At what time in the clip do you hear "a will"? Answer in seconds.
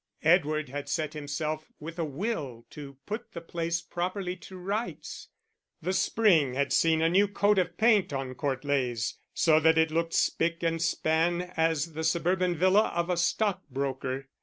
1.99-2.65